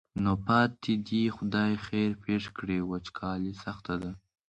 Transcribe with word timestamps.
نو 0.23 0.31
پاتې 0.45 0.93
دې 1.07 1.23
خدای 1.35 1.71
خیر 1.85 2.11
پېښ 2.25 2.43
کړي 2.57 2.79
وچکالي 2.89 3.53
سخته 3.63 3.93
ده. 4.01 4.11